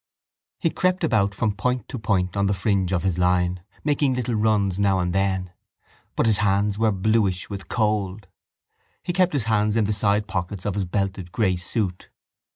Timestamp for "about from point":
1.03-1.87